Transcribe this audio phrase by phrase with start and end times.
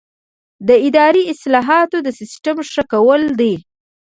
[0.87, 3.53] اداري اصلاحات د سیسټم ښه کول دي